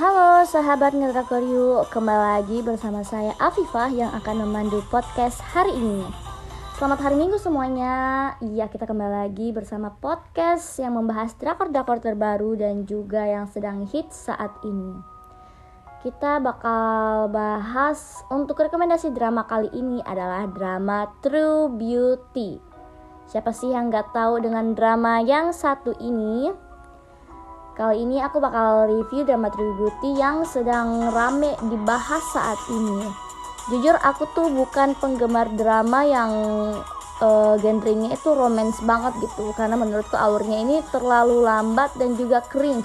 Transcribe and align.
Halo 0.00 0.48
sahabat 0.48 0.96
Ngedrakoryu, 0.96 1.84
kembali 1.92 2.40
lagi 2.40 2.64
bersama 2.64 3.04
saya 3.04 3.36
Afifah 3.36 3.92
yang 3.92 4.08
akan 4.16 4.48
memandu 4.48 4.80
podcast 4.88 5.44
hari 5.44 5.76
ini. 5.76 6.08
Selamat 6.80 7.04
hari 7.04 7.20
minggu 7.20 7.36
semuanya. 7.36 8.32
Iya 8.40 8.72
kita 8.72 8.88
kembali 8.88 9.28
lagi 9.28 9.52
bersama 9.52 9.92
podcast 10.00 10.80
yang 10.80 10.96
membahas 10.96 11.36
drakor-drakor 11.36 12.00
terbaru 12.00 12.56
dan 12.56 12.88
juga 12.88 13.28
yang 13.28 13.44
sedang 13.44 13.84
hits 13.92 14.32
saat 14.32 14.48
ini. 14.64 15.04
Kita 16.00 16.40
bakal 16.40 17.28
bahas 17.28 18.24
untuk 18.32 18.56
rekomendasi 18.56 19.12
drama 19.12 19.44
kali 19.44 19.68
ini 19.76 20.00
adalah 20.08 20.48
drama 20.48 21.12
True 21.20 21.68
Beauty. 21.76 22.56
Siapa 23.28 23.52
sih 23.52 23.76
yang 23.76 23.92
gak 23.92 24.16
tahu 24.16 24.40
dengan 24.40 24.72
drama 24.72 25.20
yang 25.20 25.52
satu 25.52 25.92
ini? 26.00 26.69
Kali 27.80 28.04
ini 28.04 28.20
aku 28.20 28.44
bakal 28.44 28.92
review 28.92 29.24
drama 29.24 29.48
True 29.48 29.72
Beauty 29.72 30.12
yang 30.12 30.44
sedang 30.44 31.08
rame 31.16 31.56
dibahas 31.64 32.20
saat 32.28 32.60
ini. 32.68 33.08
Jujur 33.72 33.96
aku 34.04 34.28
tuh 34.36 34.52
bukan 34.52 34.92
penggemar 35.00 35.48
drama 35.56 36.04
yang 36.04 36.32
uh, 37.24 37.56
genrenya 37.56 38.12
itu 38.12 38.36
romance 38.36 38.84
banget 38.84 39.16
gitu 39.24 39.56
karena 39.56 39.80
menurutku 39.80 40.12
alurnya 40.12 40.60
ini 40.60 40.76
terlalu 40.92 41.40
lambat 41.40 41.88
dan 41.96 42.20
juga 42.20 42.44
cringe. 42.52 42.84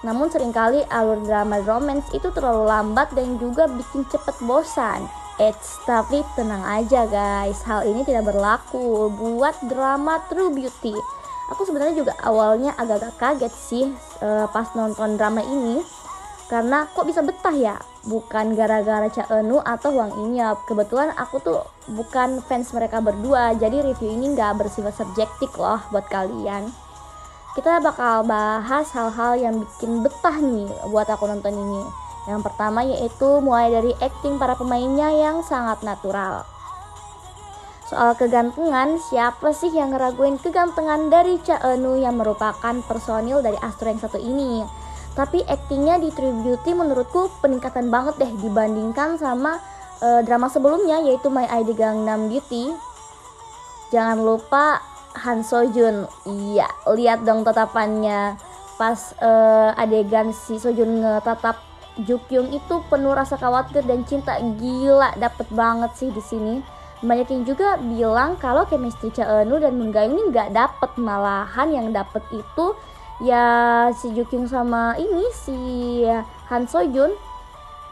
Namun 0.00 0.32
sering 0.32 0.56
kali 0.56 0.80
alur 0.88 1.20
drama 1.28 1.60
romance 1.68 2.08
itu 2.16 2.32
terlalu 2.32 2.72
lambat 2.72 3.12
dan 3.12 3.36
juga 3.36 3.68
bikin 3.68 4.08
cepet 4.08 4.40
bosan. 4.48 5.12
Eits, 5.36 5.76
tapi 5.84 6.24
tenang 6.40 6.64
aja 6.64 7.04
guys, 7.04 7.60
hal 7.68 7.84
ini 7.84 8.00
tidak 8.00 8.32
berlaku 8.32 9.12
buat 9.12 9.60
drama 9.68 10.24
True 10.32 10.56
Beauty 10.56 11.20
aku 11.52 11.68
sebenarnya 11.68 12.00
juga 12.00 12.16
awalnya 12.24 12.72
agak-agak 12.80 13.14
kaget 13.20 13.54
sih 13.54 13.84
uh, 14.24 14.48
pas 14.48 14.72
nonton 14.72 15.20
drama 15.20 15.44
ini. 15.44 15.84
Karena 16.48 16.84
kok 16.84 17.08
bisa 17.08 17.24
betah 17.24 17.54
ya? 17.54 17.76
Bukan 18.04 18.52
gara-gara 18.52 19.08
Cha 19.08 19.24
Eunu 19.30 19.62
atau 19.64 19.94
Wang 19.96 20.12
Inyap 20.20 20.68
kebetulan 20.68 21.14
aku 21.16 21.40
tuh 21.40 21.64
bukan 21.88 22.44
fans 22.44 22.74
mereka 22.76 23.00
berdua 23.00 23.56
jadi 23.56 23.80
review 23.80 24.12
ini 24.12 24.36
nggak 24.36 24.60
bersifat 24.60 24.92
subjektif 24.92 25.48
loh 25.56 25.80
buat 25.88 26.04
kalian. 26.12 26.68
Kita 27.56 27.80
bakal 27.80 28.28
bahas 28.28 28.88
hal-hal 28.92 29.36
yang 29.36 29.54
bikin 29.64 30.04
betah 30.04 30.36
nih 30.40 30.68
buat 30.92 31.08
aku 31.08 31.24
nonton 31.24 31.56
ini. 31.56 31.82
Yang 32.28 32.40
pertama 32.44 32.84
yaitu 32.84 33.28
mulai 33.40 33.72
dari 33.72 33.92
acting 34.00 34.36
para 34.36 34.52
pemainnya 34.52 35.08
yang 35.08 35.40
sangat 35.40 35.80
natural 35.80 36.44
Soal 37.92 38.16
kegantengan, 38.16 38.96
siapa 38.96 39.52
sih 39.52 39.68
yang 39.68 39.92
ngeraguin 39.92 40.40
kegantengan 40.40 41.12
dari 41.12 41.36
Cha 41.44 41.60
yang 41.76 42.16
merupakan 42.16 42.72
personil 42.88 43.44
dari 43.44 43.60
Astro 43.60 43.92
yang 43.92 44.00
satu 44.00 44.16
ini? 44.16 44.64
Tapi 45.12 45.44
aktingnya 45.44 46.00
di 46.00 46.08
True 46.08 46.40
Beauty 46.40 46.72
menurutku 46.72 47.28
peningkatan 47.44 47.92
banget 47.92 48.16
deh 48.16 48.32
dibandingkan 48.40 49.20
sama 49.20 49.60
uh, 50.00 50.24
drama 50.24 50.48
sebelumnya 50.48 51.04
yaitu 51.04 51.28
My 51.28 51.44
ID 51.44 51.76
Gangnam 51.76 52.32
Beauty. 52.32 52.72
Jangan 53.92 54.24
lupa 54.24 54.80
Han 55.28 55.44
So 55.44 55.60
Jun. 55.68 56.08
Iya, 56.24 56.72
lihat 56.96 57.28
dong 57.28 57.44
tatapannya 57.44 58.40
pas 58.80 59.12
uh, 59.20 59.76
adegan 59.76 60.32
si 60.32 60.56
So 60.56 60.72
Jun 60.72 61.04
ngetatap 61.04 61.60
Jukyung 62.08 62.56
itu 62.56 62.80
penuh 62.88 63.12
rasa 63.12 63.36
khawatir 63.36 63.84
dan 63.84 64.08
cinta 64.08 64.40
gila 64.40 65.12
dapet 65.20 65.44
banget 65.52 65.92
sih 65.92 66.08
di 66.08 66.24
sini 66.24 66.80
banyak 67.02 67.28
yang 67.34 67.42
juga 67.42 67.68
bilang 67.82 68.38
kalau 68.38 68.62
chemistry 68.70 69.10
Cha 69.10 69.26
Eunu 69.26 69.58
dan 69.58 69.74
Moon 69.74 69.90
Ga 69.90 70.06
ini 70.06 70.30
nggak 70.30 70.54
dapet 70.54 70.90
malahan. 71.02 71.68
Yang 71.74 71.86
dapet 71.98 72.22
itu 72.30 72.66
ya 73.26 73.46
si 73.90 74.14
Jukyung 74.14 74.46
sama 74.46 74.94
ini 74.98 75.26
si 75.34 75.58
Han 76.50 76.70
So 76.70 76.86
Jun 76.86 77.10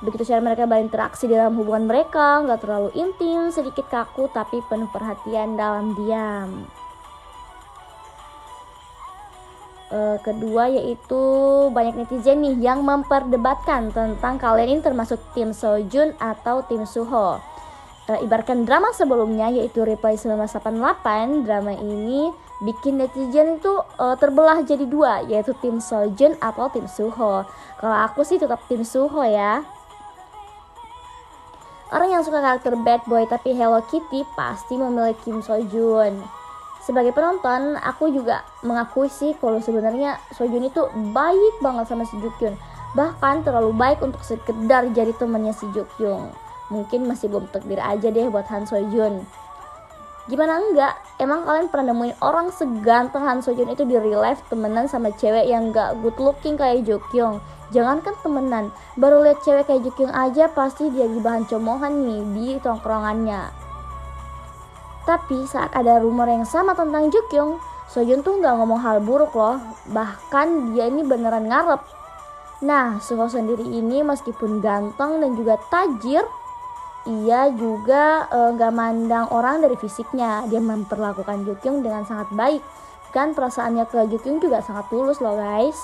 begitu 0.00 0.25
cara 0.25 0.41
mereka 0.41 0.64
berinteraksi 0.64 1.28
dalam 1.28 1.61
hubungan 1.61 1.84
mereka 1.84 2.41
nggak 2.41 2.64
terlalu 2.64 2.89
intim 2.97 3.52
sedikit 3.52 3.84
kaku 3.92 4.33
tapi 4.33 4.64
penuh 4.64 4.89
perhatian 4.89 5.61
dalam 5.61 5.92
diam. 5.92 6.64
E, 9.90 10.23
kedua 10.24 10.70
yaitu 10.73 11.20
banyak 11.74 12.01
netizen 12.01 12.40
nih 12.46 12.56
yang 12.62 12.80
memperdebatkan 12.86 13.92
tentang 13.92 14.39
kalian 14.40 14.79
ini 14.79 14.80
termasuk 14.80 15.20
tim 15.36 15.52
Sojun 15.52 16.17
atau 16.17 16.64
tim 16.64 16.86
Suho 16.89 17.36
uh, 17.36 17.49
ibaratkan 18.08 18.66
drama 18.66 18.90
sebelumnya 18.96 19.52
yaitu 19.52 19.84
Reply 19.84 20.16
1988 20.18 21.44
drama 21.46 21.72
ini 21.77 22.33
bikin 22.64 22.98
netizen 22.98 23.61
itu 23.61 23.72
uh, 24.00 24.16
terbelah 24.18 24.64
jadi 24.66 24.84
dua 24.88 25.22
yaitu 25.28 25.55
tim 25.61 25.78
Sojun 25.78 26.34
atau 26.42 26.66
tim 26.72 26.90
Suho 26.90 27.46
kalau 27.78 27.96
aku 28.02 28.27
sih 28.27 28.40
tetap 28.40 28.64
tim 28.66 28.83
Suho 28.83 29.22
ya 29.22 29.62
Orang 31.90 32.14
yang 32.14 32.22
suka 32.22 32.38
karakter 32.38 32.78
bad 32.86 33.02
boy 33.11 33.27
tapi 33.27 33.50
Hello 33.50 33.83
Kitty 33.90 34.22
pasti 34.38 34.78
memilih 34.78 35.11
Kim 35.27 35.42
Sojun. 35.42 36.22
Sebagai 36.86 37.11
penonton, 37.11 37.74
aku 37.82 38.14
juga 38.14 38.46
mengakui 38.62 39.11
sih 39.11 39.34
kalau 39.42 39.58
sebenarnya 39.58 40.22
Sojun 40.38 40.70
itu 40.70 40.86
baik 41.11 41.58
banget 41.58 41.90
sama 41.90 42.06
si 42.06 42.14
Jukyun. 42.22 42.55
Bahkan 42.94 43.42
terlalu 43.42 43.74
baik 43.74 44.06
untuk 44.06 44.22
sekedar 44.22 44.86
jadi 44.94 45.11
temannya 45.18 45.50
si 45.50 45.67
Jukyung 45.74 46.30
mungkin 46.70 47.05
masih 47.11 47.27
belum 47.27 47.51
takdir 47.51 47.83
aja 47.83 48.08
deh 48.08 48.31
buat 48.31 48.47
Han 48.48 48.64
Sojun 48.64 49.27
gimana 50.31 50.63
enggak? 50.63 50.95
Emang 51.19 51.42
kalian 51.42 51.67
pernah 51.67 51.91
nemuin 51.91 52.23
orang 52.23 52.55
seganteng 52.55 53.27
Han 53.27 53.42
Sojun 53.42 53.67
itu 53.75 53.83
di 53.83 53.98
real 53.98 54.23
life 54.23 54.39
temenan 54.47 54.86
sama 54.86 55.11
cewek 55.19 55.51
yang 55.51 55.75
gak 55.75 55.98
good 56.01 56.14
looking 56.23 56.55
kayak 56.55 56.86
Jokyung 56.86 57.42
jangankan 57.75 58.14
temenan? 58.23 58.70
Baru 58.95 59.27
lihat 59.27 59.42
cewek 59.42 59.67
kayak 59.67 59.83
Jokyung 59.91 60.14
aja 60.14 60.47
pasti 60.55 60.86
dia 60.95 61.11
di 61.11 61.19
bahan 61.19 61.51
comohan 61.51 62.07
nih 62.07 62.23
di 62.30 62.47
tongkrongannya. 62.63 63.51
Tapi 65.03 65.42
saat 65.51 65.75
ada 65.75 65.98
rumor 65.98 66.30
yang 66.30 66.47
sama 66.47 66.79
tentang 66.79 67.11
Jokyung 67.11 67.59
Sojun 67.91 68.23
tuh 68.23 68.39
nggak 68.39 68.55
ngomong 68.55 68.79
hal 68.79 69.03
buruk 69.03 69.35
loh. 69.35 69.59
Bahkan 69.91 70.79
dia 70.79 70.86
ini 70.86 71.03
beneran 71.03 71.51
ngarep. 71.51 71.83
Nah, 72.63 73.03
Suho 73.03 73.27
sendiri 73.27 73.67
ini 73.67 74.05
meskipun 74.07 74.63
ganteng 74.63 75.19
dan 75.19 75.33
juga 75.35 75.59
tajir, 75.73 76.23
ia 77.08 77.48
juga 77.56 78.28
uh, 78.28 78.52
gak 78.52 78.72
mandang 78.77 79.27
orang 79.33 79.64
dari 79.64 79.77
fisiknya. 79.80 80.44
Dia 80.50 80.61
memperlakukan 80.61 81.48
Jukyung 81.48 81.80
dengan 81.80 82.05
sangat 82.05 82.28
baik. 82.36 82.61
Kan 83.11 83.33
perasaannya 83.33 83.88
ke 83.88 84.06
Jukyung 84.12 84.38
juga 84.38 84.61
sangat 84.61 84.86
tulus 84.92 85.18
loh 85.18 85.34
guys. 85.34 85.77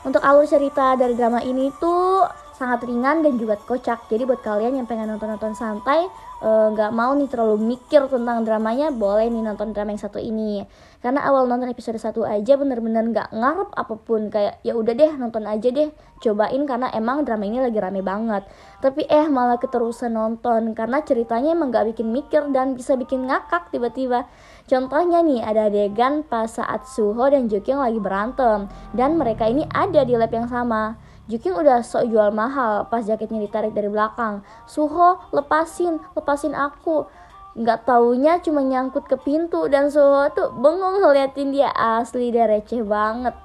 Untuk 0.00 0.24
alur 0.24 0.48
cerita 0.48 0.96
dari 0.96 1.12
drama 1.12 1.44
ini 1.44 1.68
tuh 1.76 2.24
sangat 2.60 2.84
ringan 2.84 3.24
dan 3.24 3.40
juga 3.40 3.56
kocak. 3.56 4.04
Jadi 4.12 4.28
buat 4.28 4.44
kalian 4.44 4.76
yang 4.76 4.84
pengen 4.84 5.08
nonton-nonton 5.08 5.56
santai 5.56 6.04
Eh, 6.40 6.66
nggak 6.72 6.88
uh, 6.88 6.96
mau 6.96 7.12
nih 7.12 7.28
terlalu 7.28 7.76
mikir 7.76 8.08
tentang 8.08 8.48
dramanya 8.48 8.88
boleh 8.88 9.28
nih 9.28 9.44
nonton 9.44 9.76
drama 9.76 9.92
yang 9.92 10.00
satu 10.00 10.16
ini. 10.16 10.64
Karena 11.04 11.20
awal 11.28 11.44
nonton 11.44 11.68
episode 11.68 12.00
satu 12.00 12.24
aja 12.24 12.56
bener-bener 12.56 13.12
nggak 13.12 13.28
-bener 13.28 13.40
ngarep 13.44 13.70
apa 13.76 13.94
pun. 14.00 14.32
Kayak 14.32 14.56
ya 14.64 14.72
udah 14.72 14.96
deh 14.96 15.12
nonton 15.20 15.44
aja 15.44 15.68
deh 15.68 15.92
cobain 16.24 16.64
karena 16.64 16.88
emang 16.96 17.28
drama 17.28 17.44
ini 17.44 17.60
lagi 17.60 17.76
rame 17.76 18.00
banget. 18.00 18.48
Tapi 18.80 19.04
eh 19.04 19.28
malah 19.28 19.60
keterusan 19.60 20.16
nonton 20.16 20.72
karena 20.72 21.04
ceritanya 21.04 21.52
emang 21.52 21.68
nggak 21.68 21.92
bikin 21.92 22.08
mikir 22.08 22.48
dan 22.56 22.72
bisa 22.72 22.96
bikin 22.96 23.28
ngakak 23.28 23.68
tiba-tiba. 23.68 24.24
Contohnya 24.64 25.20
nih 25.20 25.44
ada 25.44 25.68
adegan 25.68 26.24
pas 26.24 26.48
saat 26.48 26.88
Suho 26.88 27.28
dan 27.28 27.52
Jokyung 27.52 27.84
lagi 27.84 28.00
berantem 28.00 28.64
dan 28.96 29.20
mereka 29.20 29.44
ini 29.44 29.68
ada 29.68 30.08
di 30.08 30.16
lab 30.16 30.32
yang 30.32 30.48
sama 30.48 30.96
Juking 31.30 31.54
udah 31.54 31.86
sok 31.86 32.10
jual 32.10 32.34
mahal 32.34 32.90
pas 32.90 33.06
jaketnya 33.06 33.38
ditarik 33.38 33.70
dari 33.70 33.86
belakang. 33.86 34.42
Suho, 34.66 35.22
lepasin, 35.30 36.02
lepasin 36.18 36.58
aku. 36.58 37.06
Nggak 37.54 37.86
taunya 37.86 38.42
cuma 38.42 38.66
nyangkut 38.66 39.06
ke 39.06 39.14
pintu 39.14 39.70
dan 39.70 39.94
Suho 39.94 40.26
tuh 40.34 40.50
bengong 40.50 40.98
ngeliatin 40.98 41.54
dia 41.54 41.70
asli 41.70 42.34
dia 42.34 42.50
receh 42.50 42.82
banget. 42.82 43.38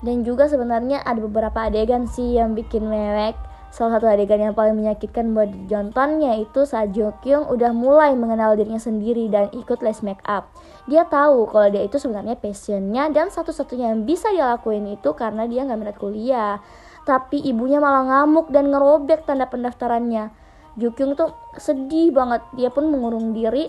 Dan 0.00 0.24
juga 0.24 0.48
sebenarnya 0.48 1.04
ada 1.04 1.20
beberapa 1.20 1.68
adegan 1.68 2.08
sih 2.08 2.40
yang 2.40 2.56
bikin 2.56 2.88
mewek. 2.88 3.36
Salah 3.68 4.00
satu 4.00 4.08
adegan 4.08 4.40
yang 4.40 4.56
paling 4.56 4.72
menyakitkan 4.72 5.36
buat 5.36 5.52
ditonton 5.52 6.24
yaitu 6.24 6.64
saat 6.64 6.96
Jo 6.96 7.12
Kyung 7.20 7.52
udah 7.52 7.76
mulai 7.76 8.16
mengenal 8.16 8.56
dirinya 8.56 8.80
sendiri 8.80 9.28
dan 9.28 9.52
ikut 9.52 9.84
les 9.84 10.00
make 10.00 10.24
up. 10.24 10.48
Dia 10.88 11.04
tahu 11.04 11.44
kalau 11.52 11.68
dia 11.68 11.84
itu 11.84 12.00
sebenarnya 12.00 12.40
passionnya 12.40 13.12
dan 13.12 13.28
satu-satunya 13.28 13.92
yang 13.92 14.08
bisa 14.08 14.32
dia 14.32 14.48
lakuin 14.56 14.88
itu 14.88 15.12
karena 15.12 15.44
dia 15.44 15.68
nggak 15.68 15.78
minat 15.78 15.96
kuliah. 16.00 16.64
Tapi 17.04 17.44
ibunya 17.44 17.76
malah 17.76 18.08
ngamuk 18.08 18.48
dan 18.48 18.72
ngerobek 18.72 19.28
tanda 19.28 19.44
pendaftarannya. 19.44 20.32
Jo 20.80 20.96
Kyung 20.96 21.12
tuh 21.12 21.36
sedih 21.60 22.08
banget. 22.10 22.40
Dia 22.56 22.72
pun 22.72 22.88
mengurung 22.88 23.36
diri 23.36 23.68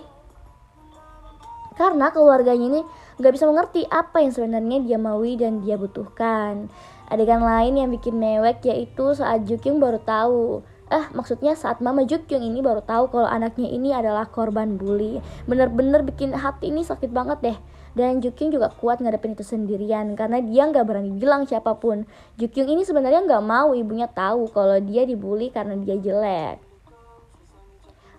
karena 1.80 2.12
keluarganya 2.12 2.66
ini 2.68 2.82
nggak 3.20 3.34
bisa 3.36 3.46
mengerti 3.46 3.84
apa 3.92 4.24
yang 4.24 4.32
sebenarnya 4.32 4.78
dia 4.82 4.98
maui 4.98 5.36
dan 5.36 5.60
dia 5.60 5.76
butuhkan. 5.76 6.72
Adegan 7.12 7.44
lain 7.44 7.76
yang 7.76 7.90
bikin 7.92 8.16
mewek 8.16 8.64
yaitu 8.64 9.14
saat 9.14 9.44
Jukyung 9.44 9.78
baru 9.78 10.00
tahu 10.02 10.64
Eh, 10.90 11.06
maksudnya 11.14 11.54
saat 11.54 11.86
Mama 11.86 12.02
Jukyung 12.02 12.42
ini 12.42 12.66
baru 12.66 12.82
tahu 12.82 13.14
kalau 13.14 13.30
anaknya 13.30 13.70
ini 13.70 13.94
adalah 13.94 14.26
korban 14.26 14.74
bully. 14.74 15.22
Bener-bener 15.46 16.02
bikin 16.02 16.34
hati 16.34 16.74
ini 16.74 16.82
sakit 16.82 17.14
banget 17.14 17.40
deh. 17.46 17.60
dan 17.98 18.22
Jukyung 18.22 18.54
juga 18.54 18.70
kuat 18.70 19.02
ngadepin 19.02 19.34
itu 19.34 19.42
sendirian 19.42 20.14
karena 20.14 20.40
dia 20.46 20.70
nggak 20.70 20.86
berani 20.86 21.10
bilang 21.14 21.46
siapa 21.50 21.78
pun. 21.78 22.06
Jukyung 22.38 22.70
ini 22.70 22.86
sebenarnya 22.86 23.26
nggak 23.26 23.44
mau 23.44 23.74
ibunya 23.74 24.06
tahu 24.10 24.50
kalau 24.54 24.78
dia 24.82 25.04
dibully 25.10 25.50
karena 25.50 25.74
dia 25.78 25.98
jelek. 25.98 26.69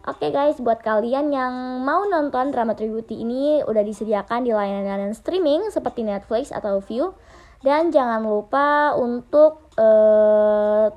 Oke 0.01 0.27
okay 0.27 0.31
guys, 0.33 0.57
buat 0.65 0.81
kalian 0.81 1.29
yang 1.29 1.85
mau 1.85 2.09
nonton 2.09 2.49
drama 2.57 2.73
Tributi 2.73 3.21
ini 3.21 3.61
udah 3.61 3.85
disediakan 3.85 4.49
di 4.49 4.53
layanan 4.57 5.13
streaming 5.13 5.69
seperti 5.69 6.09
Netflix 6.09 6.49
atau 6.57 6.81
View. 6.81 7.13
Dan 7.61 7.93
jangan 7.93 8.25
lupa 8.25 8.97
untuk 8.97 9.69
uh, 9.77 10.89